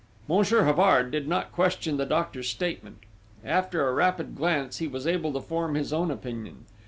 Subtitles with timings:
[0.27, 3.01] Monsieur Havard did not question the doctor's statement.
[3.45, 6.65] After a rapid glance he was able to form his own opinion.